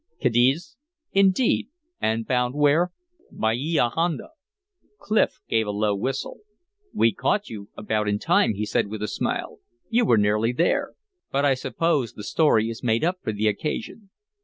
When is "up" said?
13.03-13.19